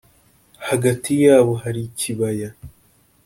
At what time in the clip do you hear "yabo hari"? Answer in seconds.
1.25-1.81